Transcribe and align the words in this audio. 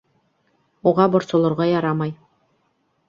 Уға 0.91 1.05
борсолорға 1.17 1.67
ярамай. 1.73 2.19